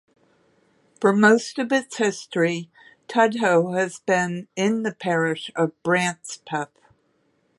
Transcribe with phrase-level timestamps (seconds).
[0.99, 2.71] For most of its history,
[3.07, 6.71] Tudhoe has been in the parish of Brancepeth.